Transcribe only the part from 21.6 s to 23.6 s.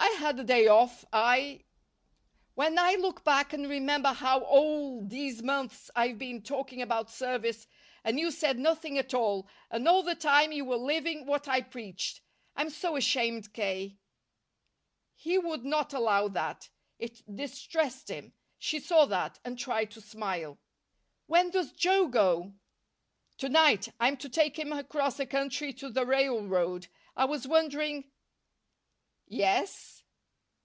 Joe go?" "To